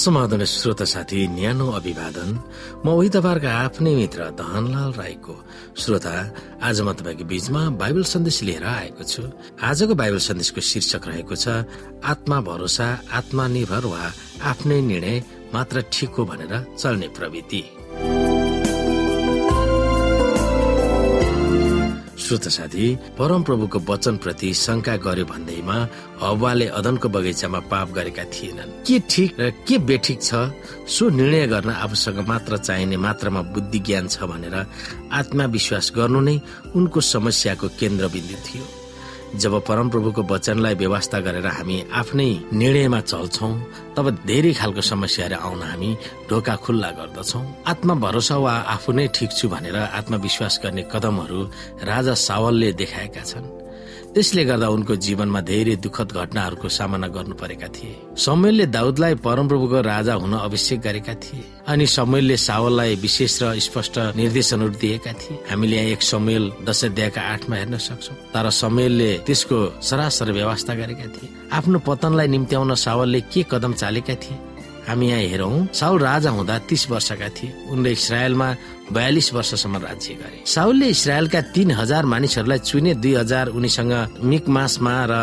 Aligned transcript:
समाधान 0.00 0.44
श्रोता 0.44 0.84
साथी 0.84 1.26
न्यानो 1.28 1.66
अभिवादन। 1.76 2.30
म 2.84 2.86
उही 2.88 3.08
तपाईँहरूको 3.12 3.48
आफ्नै 3.48 3.92
मित्र 3.94 4.20
दहनलाल 4.32 4.92
राईको 4.96 5.34
श्रोता 5.76 6.14
आज 6.64 6.80
म 6.80 6.88
तपाईँको 6.96 7.24
बीचमा 7.28 7.62
बाइबल 7.76 8.04
सन्देश 8.08 8.42
लिएर 8.48 8.64
आएको 8.64 9.04
छु। 9.04 9.22
आजको 9.60 9.94
बाइबल 10.00 10.20
सन्देशको 10.28 10.60
शीर्षक 10.60 11.04
रहेको 11.08 11.34
छ 11.36 11.68
आत्मा 12.00 12.38
भरोसा 12.48 12.88
आत्मनिर्भर 13.12 13.84
वा 13.92 14.04
आफ्नै 14.50 14.80
निर्णय 14.80 15.22
मात्र 15.54 15.76
ठिक 15.92 16.10
हो 16.16 16.24
भनेर 16.24 16.52
चल्ने 16.80 17.08
प्रवृत्ति। 17.18 17.62
श्रोत 22.30 22.46
साथी 22.46 22.94
परम 23.18 23.42
प्रभुको 23.42 23.78
वचन 23.90 24.16
प्रति 24.22 24.54
शंका 24.54 24.94
गर्यो 25.02 25.24
भन्दैमा 25.26 25.74
हवाले 26.22 26.66
अदनको 26.78 27.08
बगैँचामा 27.10 27.60
पाप 27.66 27.90
गरेका 27.90 28.24
थिएनन्। 28.30 28.70
के 28.86 28.98
ठिक 29.10 29.40
र 29.40 29.50
के 29.66 29.78
बेठिक 29.82 30.22
छ? 30.22 30.54
सो 30.86 31.10
निर्णय 31.10 31.46
गर्न 31.50 31.70
आफूसँग 31.74 32.18
मात्र 32.30 32.56
चाहिने 32.56 32.96
मात्रामा 33.02 33.42
बुद्धि 33.50 33.78
ज्ञान 33.82 34.06
छ 34.06 34.30
भनेर 34.30 34.54
आत्मविश्वास 35.10 35.90
गर्नु 35.98 36.20
नै 36.22 36.36
उनको 36.78 37.00
समस्याको 37.02 37.66
केन्द्रबिन्दु 37.74 38.36
थियो। 38.46 38.79
जब 39.36 39.54
परमप्रभुको 39.66 40.22
वचनलाई 40.22 40.74
व्यवस्था 40.74 41.18
गरेर 41.20 41.46
हामी 41.46 41.76
आफ्नै 41.92 42.30
निर्णयमा 42.52 43.00
चल्छौ 43.00 43.50
तब 43.96 44.10
धेरै 44.26 44.52
खालको 44.52 44.80
समस्याहरू 44.82 45.36
आउन 45.36 45.62
हामी 45.62 45.90
ढोका 46.30 46.56
खुल्ला 46.64 46.90
गर्दछौ। 46.98 47.40
आत्मा 47.66 47.94
भरोसा 47.94 48.36
वा 48.36 48.54
आफू 48.74 48.92
नै 48.92 49.06
ठिक 49.14 49.30
छु 49.38 49.48
भनेर 49.48 49.76
आत्मविश्वास 49.76 50.60
गर्ने 50.64 50.82
कदमहरू 50.92 51.40
राजा 51.90 52.14
सावलले 52.26 52.72
देखाएका 52.72 53.22
छन्। 53.22 53.59
त्यसले 54.14 54.42
गर्दा 54.44 54.68
उनको 54.74 54.94
जीवनमा 55.06 55.40
धेरै 55.46 55.74
दुःखद 55.86 56.12
घटनाहरूको 56.12 56.68
सामना 56.68 57.06
गर्नु 57.14 57.34
परेका 57.38 57.68
थिए। 57.70 57.94
समयले 58.18 58.66
दाउदलाई 58.66 59.14
परमप्रभुको 59.22 59.80
राजा 59.86 60.14
हुन 60.14 60.34
अभिषेक 60.34 60.80
गरेका 60.80 61.14
थिए 61.14 61.44
अनि 61.70 61.86
समयले 61.86 62.36
सावललाई 62.36 62.94
विशेष 63.06 63.34
र 63.42 63.54
स्पष्ट 63.60 63.94
निर्देशनहरू 64.18 64.74
दिएका 64.82 65.12
थिए। 65.14 65.38
हामीले 65.50 65.76
यहाँ 65.76 65.94
एक 65.94 66.02
समयल 66.02 66.44
दश 66.66 66.84
अध्यायका 66.84 67.20
आठमा 67.22 67.56
हेर्न 67.56 67.76
सक्छौ। 67.78 68.14
तर 68.34 68.50
समयले 68.50 69.10
त्यसको 69.26 69.58
सरासर 69.78 70.32
व्यवस्था 70.32 70.74
गरेका 70.74 71.06
थिए। 71.14 71.30
आफ्नो 71.52 71.78
पतनलाई 71.86 72.28
निम्त्याउन 72.34 72.74
सावलले 72.74 73.20
के 73.30 73.46
कदम 73.50 73.72
चालेका 73.78 74.14
थिए? 74.22 74.38
हामी 74.90 75.08
यहाँ 75.08 75.22
हेरौँ 75.30 75.66
साउल 75.70 75.98
राजा 76.02 76.30
हुँदा 76.30 76.58
तीस 76.66 76.90
वर्षका 76.90 77.28
थिए। 77.38 77.70
उनले 77.70 77.90
इसरायलमा 77.94 78.48
बयालिस 78.90 79.32
वर्षसम्म 79.34 79.76
राज्य 79.86 80.14
गरे। 80.18 80.42
साउलले 80.46 80.86
इसरायलका 80.90 81.40
तीन 81.54 81.70
हजार 81.70 82.06
मानिसहरूलाई 82.10 82.58
चुने 82.58 82.94
दुई 82.98 83.14
हजार 83.14 83.46
उनीसँग 83.54 83.94
मिकमासमा 84.24 84.94
र 85.10 85.14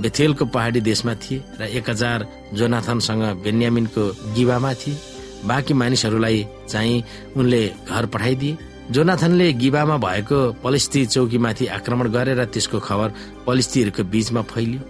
बेथेलको 0.00 0.44
पहाडी 0.48 0.80
देशमा 0.80 1.14
थिए 1.20 1.42
र 1.60 1.68
एक 1.68 1.90
हजार 1.90 2.26
जोनाथनसँग 2.56 3.22
बेन्यामिनको 3.44 4.04
गिबामा 4.34 4.72
थिए। 4.80 4.96
बाँकी 5.44 5.74
मानिसहरूलाई 5.74 6.38
चाहिँ 6.68 7.04
उनले 7.36 7.62
घर 7.92 8.06
पठाइदिए। 8.12 8.56
जोनाथनले 8.90 9.52
गिबामा 9.52 9.96
भएको 10.00 10.38
पलिस्ती 10.64 11.04
चौकीमाथि 11.06 11.66
आक्रमण 11.76 12.08
गरेर 12.16 12.44
त्यसको 12.44 12.78
खबर 12.80 13.08
पलिस्तीहरूको 13.46 14.02
बीचमा 14.12 14.42
फैलियो। 14.48 14.80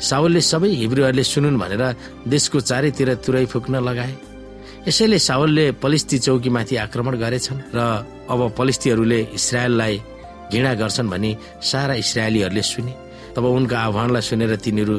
साउलले 0.00 0.40
सबै 0.40 0.70
हिब्रूहरूले 0.82 1.24
सुनुन् 1.24 1.58
भनेर 1.58 1.82
देशको 2.26 2.58
चारैतिर 2.60 3.08
तुरै 3.24 3.44
फुक्न 3.52 3.74
लगाए। 3.82 4.14
यसैले 4.88 5.18
सावलले 5.18 5.64
पलिस्ती 5.82 6.18
चौकीमाथि 6.26 6.74
आक्रमण 6.86 7.14
गरेछन् 7.18 7.60
र 7.74 7.78
अब 8.30 8.40
पलिस्तीहरूले 8.58 9.20
इसरायललाई 9.34 9.94
घृणा 10.52 10.72
गर्छन् 10.80 11.10
भनी 11.12 11.30
सारा 11.60 11.94
इसरायलीहरूले 12.02 12.62
सुने। 12.62 12.92
तब 13.36 13.44
उनको 13.44 13.76
आह्वानलाई 13.76 14.22
सुनेर 14.22 14.56
तिनीहरू 14.56 14.96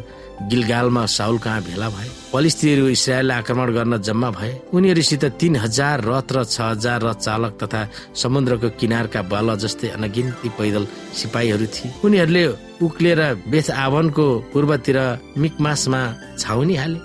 गिलगालमा 0.49 1.05
साउल 1.05 1.37
कहाँ 1.43 1.61
भेला 1.61 1.89
भए? 1.89 2.09
पलिस्तीहरू 2.33 2.87
इसरायललाई 2.87 3.37
आक्रमण 3.37 3.67
गर्न 3.73 3.97
जम्मा 4.07 4.29
भए? 4.31 4.51
उनीहरूसित 4.73 5.23
तीन 5.39 5.55
हजार 5.55 5.97
रथ 6.07 6.29
र 6.31 6.43
छ 6.43 6.61
हजार 6.61 6.99
रथ 7.03 7.19
चालक 7.19 7.53
तथा 7.61 7.81
समुद्रको 8.15 8.69
किनारका 8.79 9.21
बल 9.27 9.55
जस्तै 9.59 9.87
अनगिन्ती 9.97 10.49
पैदल 10.55 10.87
सिपाहीहरू 11.19 11.65
थिए। 11.75 11.91
उनीहरूले 12.05 12.43
उक्लिएर 12.81 13.21
बेथ 13.51 13.67
आवनको 13.85 14.25
पूर्वतिर 14.53 14.97
मिकमासमा 15.37 16.01
छाउनी 16.39 16.75
हाले। 16.75 16.99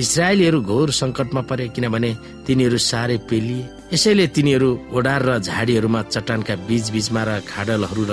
इसरायलीहरू 0.00 0.58
घोर 0.62 0.90
सङ्कटमा 1.02 1.40
परे 1.50 1.68
किनभने 1.74 2.10
तिनीहरू 2.46 2.78
साह्रै 2.78 3.16
पेलिए। 3.28 3.68
यसैले 3.92 4.26
तिनीहरू 4.32 4.68
ओडार 4.96 5.22
र 5.28 5.30
झाडीहरूमा 5.44 6.00
चट्टानका 6.14 6.54
बीच 6.68 6.84
बीचमा 6.94 7.22
र 7.28 7.30
खाडलहरू 7.44 8.04
र 8.08 8.12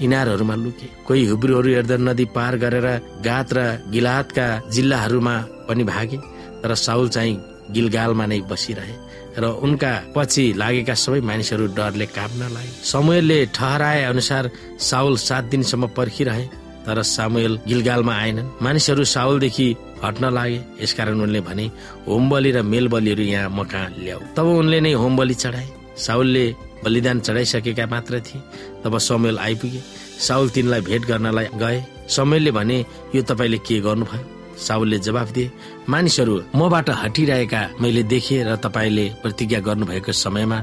इनारहरूमा 0.00 0.54
लुके। 0.54 0.86
कोही 1.06 1.24
हुब्रूहरू 1.26 1.68
हेर्दा 1.68 1.96
नदी 1.98 2.24
पार 2.36 2.56
गरेर 2.56 2.86
गात 3.20 3.48
र 3.52 3.58
गिलातका 3.92 4.46
जिल्लाहरूमा 4.70 5.36
पनि 5.68 5.84
भागे 5.84 6.18
तर 6.62 6.74
साउल 6.76 7.08
चाहिँ 7.08 7.34
गिलगालमा 7.70 8.24
नै 8.26 8.40
बसिरहे 8.50 8.94
र 9.38 9.44
उनका 9.64 9.92
पछि 10.14 10.44
लागेका 10.56 10.94
सबै 10.94 11.20
मानिसहरू 11.20 11.66
डरले 11.76 12.06
काप्न 12.06 12.42
लागे। 12.54 12.72
समयले 12.84 13.38
ठहराए 13.56 14.02
अनुसार 14.04 14.50
साउल 14.80 15.16
सात 15.18 15.44
दिनसम्म 15.52 15.86
पर्खिरहे 15.96 16.44
तर 16.84 17.02
सामुएल 17.06 17.52
गिलगालमा 17.68 18.14
आएनन्। 18.14 18.48
मानिसहरू 18.62 19.04
साउलदेखि 19.06 19.68
हट्न 20.04 20.24
लागे। 20.34 20.60
यसकारण 20.82 21.20
उनले 21.22 21.40
भने 21.40 21.66
होम 22.08 22.28
बलि 22.30 22.50
र 22.52 22.62
मेल 22.62 22.88
बलिहरू 22.88 23.22
यहाँ 23.24 23.50
म 23.50 23.64
कहाँ 23.64 23.88
ल्याऊ। 23.96 24.20
तब 24.36 24.46
उनले 24.60 24.80
नै 24.80 24.92
होम 24.92 25.16
बलि 25.16 25.34
चढाए। 25.34 25.68
साउलले 25.96 26.44
बलिदान 26.84 27.20
चढाइसकेका 27.20 27.86
मात्र 27.86 28.20
थिए। 28.20 28.42
तब 28.84 28.98
समेल 28.98 29.38
आइपुगे। 29.38 29.82
साउल 30.20 30.48
तिनलाई 30.50 30.80
भेट 30.80 31.02
गर्नलाई 31.02 31.48
गए। 31.54 31.84
समयले 32.08 32.50
भने 32.50 32.78
यो 33.14 33.22
तपाईँले 33.22 33.58
के 33.58 33.80
गर्नुभयो? 33.80 34.24
साउलले 34.52 34.98
जवाफ 34.98 35.30
दिए 35.32 35.50
मानिसहरू 35.88 36.34
मबाट 36.54 36.90
हटिरहेका 36.90 37.60
मैले 37.80 38.02
देखे 38.02 38.42
र 38.44 38.56
तपाईँले 38.56 39.06
प्रतिज्ञा 39.22 39.60
गर्नुभएको 39.60 40.12
समयमा 40.12 40.58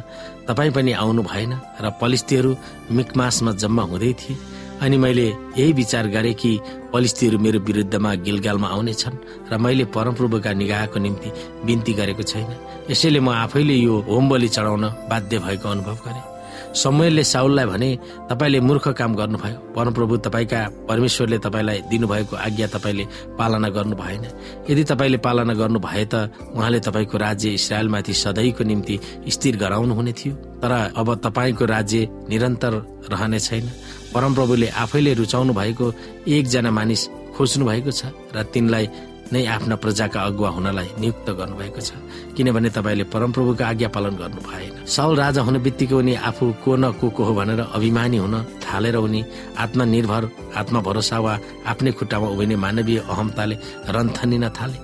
तपाईँ 0.48 0.72
पनि 0.72 0.92
आउनु 0.94 1.22
भएन 1.24 1.52
र 1.82 1.90
पलिस्तीहरू 2.02 2.52
मिकमासमा 2.92 3.52
जम्मा 3.52 3.84
हुँदै 3.84 4.14
थिए। 4.14 4.38
अनि 4.82 4.98
मैले 4.98 5.28
यही 5.58 5.74
विचार 5.74 6.08
गरे 6.08 6.34
कि 6.34 6.60
पलिस्तीहरू 6.94 7.38
मेरो 7.40 7.60
विरुद्धमा 7.60 8.14
गिलगालमा 8.26 8.68
आउनेछन् 8.68 9.18
र 9.52 9.58
मैले 9.58 9.86
परमप्रभुका 9.96 10.54
निगाहको 10.54 11.00
निम्ति 11.00 11.30
बिन्ती 11.66 11.94
गरेको 11.94 12.24
छैन। 12.24 12.48
यसैले 12.92 13.20
म 13.20 13.30
आफैले 13.30 13.76
यो 13.76 13.96
होम 14.10 14.30
बलि 14.30 14.48
चढाउन 14.48 14.84
बाध्य 15.12 15.40
भएको 15.40 15.70
अनुभव 15.70 15.98
गरे। 16.06 16.22
समयले 16.70 17.24
साउललाई 17.24 17.66
भने 17.66 17.90
तपाईँले 18.30 18.60
मूर्ख 18.60 18.88
काम 18.94 19.16
गर्नुभयो। 19.16 19.58
परमप्रभु 19.76 20.18
तपाईँका 20.18 20.60
परमेश्वरले 20.90 21.38
तपाईँलाई 21.38 21.80
दिनुभएको 21.90 22.36
आज्ञा 22.36 22.68
तपाईँले 22.68 23.06
पालना 23.38 23.70
गर्नु 23.70 23.96
भएन। 23.96 24.24
यदि 24.70 24.84
तपाईँले 24.84 25.18
पालना 25.18 25.54
गर्नु 25.54 25.80
भए 25.80 26.06
त 26.06 26.30
उहाँले 26.56 26.80
तपाईँको 26.80 27.18
राज्य 27.18 27.50
इसरायलमाथि 27.58 28.14
सधैँको 28.14 28.64
निम्ति 28.64 29.00
स्थिर 29.28 29.58
गराउनु 29.58 29.94
हुने 29.94 30.14
थियो। 30.14 30.34
तर 30.62 30.72
अब 30.94 31.16
तपाईँको 31.26 31.66
राज्य 31.66 32.08
निरन्तर 32.30 32.74
रहने 33.12 33.40
छैन। 33.40 33.66
परमप्रभुले 34.14 34.68
आफैले 34.84 35.14
रुचाउनु 35.22 35.54
भएको 35.54 35.86
एकजना 36.28 36.72
मानिस 36.72 37.02
खोज्नु 37.36 37.66
भएको 37.66 37.92
छ 37.92 38.02
र 38.36 38.44
तिनलाई 38.54 38.86
नै 39.30 39.46
आफ्ना 39.46 39.76
प्रजाका 39.78 40.20
अगुवा 40.26 40.50
हुनलाई 40.50 40.88
नियुक्त 40.98 41.28
गर्नुभएको 41.38 41.82
छ। 41.82 41.90
किनभने 42.34 42.70
तपाईँले 42.74 43.04
परमप्रभुको 43.14 43.64
आज्ञा 43.64 43.90
पालन 43.94 44.14
गर्नु 44.18 44.42
भएन। 44.42 44.90
साउल 44.90 45.16
राजा 45.22 45.42
हुने 45.46 45.60
बित्तिकै 45.62 45.96
उनी 45.96 46.14
आफू 46.30 46.46
को 46.66 46.76
न 46.82 46.92
को 46.98 47.10
को 47.14 47.22
हो 47.24 47.34
भनेर 47.38 47.62
अभिमानी 47.78 48.18
हुन 48.18 48.36
थालेर 48.66 48.96
उनी 48.98 49.22
आत्मनिर्भर 49.64 50.24
आत्मा 50.58 50.80
भरोसा 50.82 51.18
वा 51.22 51.34
आफ्नै 51.70 51.92
खुट्टामा 51.94 52.28
उभिने 52.34 52.56
मानवीय 52.66 53.00
अहमताले 53.06 53.56
रन्थनिन 53.94 54.50
थाले। 54.58 54.78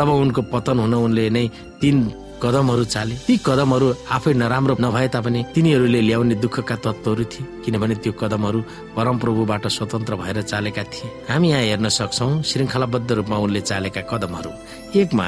तब 0.00 0.08
उनको 0.08 0.42
पतन 0.48 0.78
हुन 0.80 0.94
उनले 0.96 1.24
नै 1.30 1.44
तीन 1.80 1.96
कदमहरू 2.42 2.84
चाले। 2.84 3.14
ती 3.26 3.34
कदमहरू 3.46 3.86
आफै 4.10 4.32
नराम्रो 4.34 4.74
नभए 4.80 5.08
तापनि 5.14 5.40
तिनीहरूले 5.54 6.00
ल्याउने 6.00 6.34
दुःखका 6.34 6.76
तत्वहरू 6.76 7.24
थिए 7.32 7.46
किनभने 7.64 7.94
त्यो 8.02 8.12
कदमहरू 8.12 8.60
परमप्रभुबाट 8.96 9.64
स्वतन्त्र 9.66 10.14
भएर 10.16 10.42
चालेका 10.42 10.82
थिए। 10.92 11.08
हामी 11.28 11.48
यहाँ 11.50 11.62
हेर्न 11.62 11.88
सक्छौ 11.88 12.28
श्रृङ्खलाबद्ध 12.42 13.10
रूपमा 13.12 13.36
उनले 13.36 13.60
चालेका 13.60 14.00
कदमहरू। 14.12 14.50
एकमा 15.00 15.26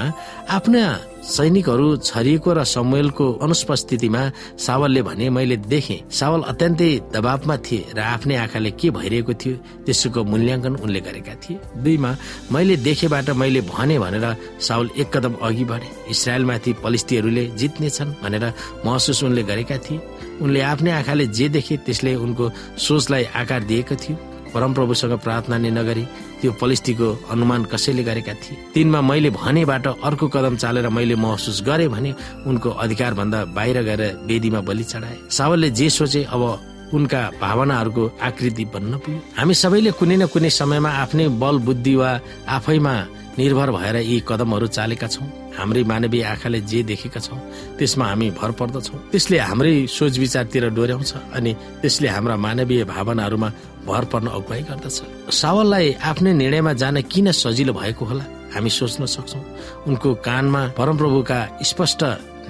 आफ्ना 0.56 0.82
सैनिकहरू 1.26 1.86
छरिएको 2.06 2.52
र 2.54 2.64
समयलको 2.64 3.26
अनुपस्थितिमा 3.42 4.22
सावलले 4.62 5.02
भने 5.02 5.26
मैले 5.30 5.56
देखे 5.66 5.96
सावल 6.10 6.42
अत्यन्तै 6.52 6.90
दबावमा 7.14 7.56
थिए 7.66 7.84
र 7.96 7.98
आफ्नै 7.98 8.36
आँखाले 8.36 8.70
के 8.78 8.90
भइरहेको 8.94 9.34
थियो 9.34 9.54
त्यसको 9.86 10.20
मूल्याङ्कन 10.22 10.74
उनले 10.86 11.00
गरेका 11.02 11.34
थिए। 11.42 11.58
दुईमा 11.82 12.10
मैले 12.52 12.76
देखेबाट 12.86 13.30
मैले 13.42 13.60
भने 13.66 13.98
भनेर 13.98 14.26
सावल 14.60 14.86
एक 15.02 15.08
कदम 15.16 15.34
अघि 15.42 15.64
बढे। 15.66 15.88
इसरायलमाथि 16.14 16.72
पलिस्तीहरूले 16.84 17.44
जित्नेछन् 17.58 18.14
भनेर 18.22 18.44
महसुस 18.86 19.24
उनले 19.26 19.42
गरेका 19.50 19.76
थिए। 19.82 19.98
उनले 20.42 20.60
आफ्नै 20.62 20.90
आँखाले 20.92 21.26
जे 21.26 21.48
देखे 21.48 21.76
त्यसले 21.86 22.14
उनको 22.14 22.50
सोचलाई 22.78 23.24
आकार 23.34 23.60
दिएको 23.66 23.94
थियो। 23.98 24.35
परमप्रभुसँग 24.56 25.12
प्रार्थना 25.20 25.56
नै 25.58 25.70
नगरी 25.70 26.04
त्यो 26.40 26.52
पलिस्तीको 26.60 27.08
अनुमान 27.30 27.64
कसैले 27.68 28.02
गरेका 28.02 28.34
थिए। 28.40 28.56
तिनमा 28.74 29.00
मैले 29.00 29.30
भनेबाट 29.36 29.86
अर्को 29.86 30.26
कदम 30.32 30.56
चालेर 30.56 30.88
मैले 30.88 31.14
महसुस 31.14 31.60
गरेँ 31.66 31.88
भने 31.88 32.14
उनको 32.46 32.70
अधिकार 32.84 33.12
भन्दा 33.14 33.44
बाहिर 33.52 33.82
गएर 33.82 34.02
वेदीमा 34.24 34.60
बलि 34.64 34.84
चढाए। 34.84 35.18
सावलले 35.30 35.70
जे 35.70 35.88
सोचे 35.90 36.22
अब 36.32 36.42
उनका 36.86 37.20
भावनाहरूको 37.40 38.04
आकृति 38.22 38.64
बन्न 38.72 38.92
पुग्यो। 39.02 39.20
हामी 39.36 39.54
सबैले 39.54 39.90
कुनै 39.98 40.16
न 40.16 40.26
कुनै 40.32 40.50
समयमा 40.50 40.90
आफ्नै 41.02 41.28
बल 41.42 41.56
बुद्धि 41.66 41.94
वा 41.94 42.10
आफैमा 42.48 42.94
निर्भर 43.38 43.70
भएर 43.70 43.96
यी 43.96 44.22
कदमहरू 44.28 44.66
चालेका 44.66 45.06
छौँ। 45.06 45.26
हाम्रै 45.56 45.82
मानवीय 45.84 46.22
आँखाले 46.24 46.60
जे 46.60 46.82
देखेका 46.82 47.20
छौँ 47.20 47.38
त्यसमा 47.78 48.04
हामी 48.06 48.30
भर 48.40 48.50
पर्दछौँ। 48.58 48.98
त्यसले 49.12 49.38
हाम्रै 49.38 49.74
सोच 49.86 50.18
विचारतिर 50.18 50.64
डोर्याउँछ 50.76 51.12
अनि 51.36 51.52
त्यसले 51.82 52.08
हाम्रा 52.08 52.36
मानवीय 52.36 52.84
भावनाहरूमा 52.84 53.48
भर 53.86 54.04
पर्न 54.12 54.26
अगुवाई 54.28 54.62
गर्दछ। 54.68 54.96
सावललाई 55.32 55.86
आफ्नै 56.00 56.32
निर्णयमा 56.32 56.72
जान 56.72 56.96
किन 57.12 57.30
सजिलो 57.32 57.72
भएको 57.72 58.04
होला 58.04 58.24
हामी 58.54 58.70
सोच्न 58.70 59.04
सक्छौ। 59.04 59.40
उनको 59.86 60.08
कानमा 60.26 60.62
परमप्रभुका 60.78 61.38
स्पष्ट 61.70 62.00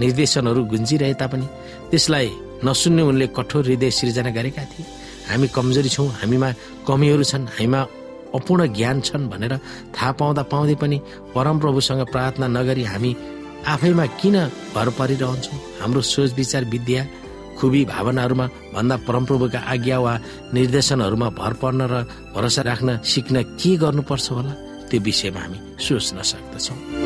निर्देशनहरू 0.00 0.60
गुन्जिरहे 0.72 1.14
तापनि 1.20 1.46
त्यसलाई 1.90 2.28
नसुन्ने 2.64 3.02
उनले 3.02 3.26
कठोर 3.36 3.64
हृदय 3.66 3.90
सिर्जना 3.90 4.30
गरेका 4.30 4.64
थिए। 4.70 4.86
हामी 5.28 5.46
कमजोरी 5.50 5.90
छौँ 5.90 6.08
हामीमा 6.20 6.48
कमीहरू 6.86 7.24
छन् 7.26 7.50
हामीमा 7.54 7.80
अपूर्ण 8.36 8.66
ज्ञान 8.74 9.00
छन् 9.00 9.28
भनेर 9.28 9.56
थाहा 9.94 10.12
पाउँदा 10.20 10.42
पाउँदै 10.52 10.74
पनि 10.82 10.98
परमप्रभुसँग 11.34 12.02
प्रार्थना 12.12 12.46
नगरी 12.56 12.84
हामी 12.84 13.16
आफैमा 13.66 14.06
किन 14.20 14.36
भर 14.74 14.88
परिरहन्छौँ? 14.98 15.58
हाम्रो 15.80 16.00
सोच 16.00 16.34
विचार 16.34 16.64
विद्या 16.64 17.06
खुबी 17.58 17.84
भावनाहरूमा 17.84 18.46
भन्दा 18.74 18.96
परमप्रभुका 19.08 19.58
आज्ञा 19.72 19.98
वा 19.98 20.12
निर्देशनहरूमा 20.54 21.28
भर 21.40 21.52
पर्न 21.62 21.80
र 21.90 22.04
भरोसा 22.36 22.62
राख्न 22.62 22.98
सिक्न 23.02 23.42
के 23.56 23.76
गर्नुपर्छ 23.82 24.30
होला? 24.30 24.52
त्यो 24.90 25.00
विषयमा 25.00 25.40
हामी 25.40 25.58
सोच्न 25.80 26.22
सक्दछौँ। 26.22 27.05